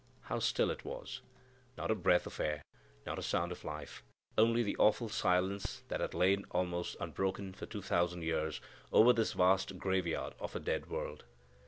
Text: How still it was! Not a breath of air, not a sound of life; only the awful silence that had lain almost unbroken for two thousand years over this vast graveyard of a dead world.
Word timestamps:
How 0.21 0.39
still 0.39 0.71
it 0.71 0.83
was! 0.83 1.21
Not 1.77 1.91
a 1.91 1.93
breath 1.93 2.25
of 2.25 2.39
air, 2.39 2.63
not 3.05 3.19
a 3.19 3.21
sound 3.21 3.51
of 3.51 3.63
life; 3.63 4.01
only 4.35 4.63
the 4.63 4.75
awful 4.77 5.09
silence 5.09 5.83
that 5.89 5.99
had 5.99 6.15
lain 6.15 6.43
almost 6.49 6.97
unbroken 6.99 7.53
for 7.53 7.67
two 7.67 7.83
thousand 7.83 8.23
years 8.23 8.61
over 8.91 9.13
this 9.13 9.33
vast 9.33 9.77
graveyard 9.77 10.33
of 10.39 10.55
a 10.55 10.59
dead 10.59 10.89
world. 10.89 11.25